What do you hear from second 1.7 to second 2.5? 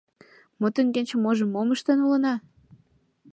ыштен улына...